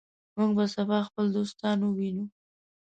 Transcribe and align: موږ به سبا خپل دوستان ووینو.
موږ 0.35 0.51
به 0.57 0.65
سبا 0.75 0.97
خپل 1.07 1.25
دوستان 1.37 1.77
ووینو. 1.83 2.25